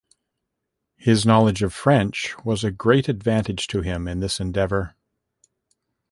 His 0.97 1.27
knowledge 1.27 1.61
of 1.61 1.75
French 1.75 2.33
was 2.43 2.63
a 2.63 2.71
great 2.71 3.07
advantage 3.07 3.67
to 3.67 3.81
him 3.83 4.07
in 4.07 4.19
this 4.19 4.39
endeavour. 4.39 4.95